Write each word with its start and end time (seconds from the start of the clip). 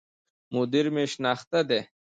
مدير 0.55 0.85
مي 0.95 1.03
شناخته 1.13 1.59
دی 1.69 1.79